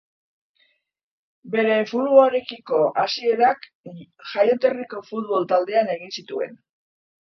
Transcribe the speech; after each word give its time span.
Bere 1.57 1.75
futbolarekiko 1.91 2.81
hasierak 3.05 3.71
jaioterriko 4.35 5.07
futbol-taldean 5.15 5.97
egin 6.01 6.21
zituen. 6.23 6.63